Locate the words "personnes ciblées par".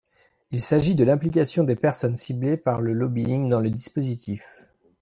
1.75-2.81